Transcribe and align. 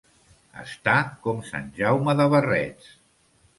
Estar... 0.63 0.95
com 1.27 1.45
sant 1.51 1.69
Jaume 1.83 2.19
de 2.23 2.29
barrets. 2.35 2.91